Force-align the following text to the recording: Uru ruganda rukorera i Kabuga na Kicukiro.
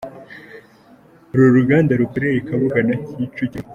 Uru 1.31 1.45
ruganda 1.55 1.91
rukorera 2.01 2.35
i 2.39 2.45
Kabuga 2.47 2.79
na 2.87 2.95
Kicukiro. 3.03 3.67